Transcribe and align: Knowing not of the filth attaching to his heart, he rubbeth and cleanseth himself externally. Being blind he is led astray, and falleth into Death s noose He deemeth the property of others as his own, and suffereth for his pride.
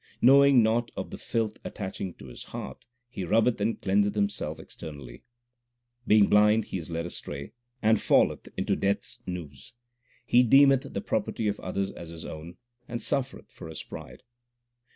Knowing 0.19 0.63
not 0.63 0.89
of 0.97 1.11
the 1.11 1.17
filth 1.19 1.59
attaching 1.63 2.11
to 2.15 2.25
his 2.25 2.45
heart, 2.45 2.85
he 3.07 3.23
rubbeth 3.23 3.61
and 3.61 3.79
cleanseth 3.81 4.15
himself 4.15 4.59
externally. 4.59 5.21
Being 6.07 6.25
blind 6.25 6.65
he 6.65 6.79
is 6.79 6.89
led 6.89 7.05
astray, 7.05 7.51
and 7.83 8.01
falleth 8.01 8.47
into 8.57 8.75
Death 8.75 8.97
s 8.97 9.21
noose 9.27 9.73
He 10.25 10.41
deemeth 10.41 10.91
the 10.91 11.01
property 11.01 11.47
of 11.47 11.59
others 11.59 11.91
as 11.91 12.09
his 12.09 12.25
own, 12.25 12.57
and 12.87 12.99
suffereth 12.99 13.51
for 13.51 13.67
his 13.69 13.83
pride. 13.83 14.23